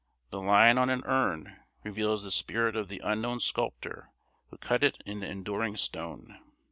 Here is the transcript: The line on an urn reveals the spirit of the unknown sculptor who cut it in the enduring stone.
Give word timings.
The 0.31 0.41
line 0.41 0.79
on 0.79 0.89
an 0.89 1.03
urn 1.05 1.57
reveals 1.83 2.23
the 2.23 2.31
spirit 2.31 2.75
of 2.75 2.87
the 2.87 3.01
unknown 3.03 3.39
sculptor 3.39 4.09
who 4.49 4.57
cut 4.57 4.83
it 4.83 4.99
in 5.05 5.19
the 5.19 5.29
enduring 5.29 5.75
stone. 5.75 6.39